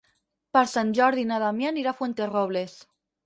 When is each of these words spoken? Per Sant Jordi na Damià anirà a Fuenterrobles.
Per 0.57 0.63
Sant 0.71 0.93
Jordi 0.99 1.25
na 1.31 1.37
Damià 1.45 1.71
anirà 1.73 1.93
a 1.93 1.95
Fuenterrobles. 2.01 2.77